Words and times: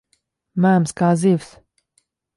Mēms 0.65 0.95
kā 1.03 1.11
zivs. 1.27 1.55